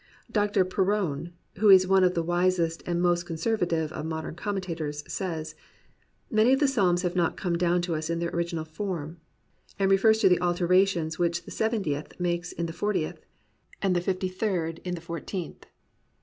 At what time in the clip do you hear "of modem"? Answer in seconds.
3.93-4.33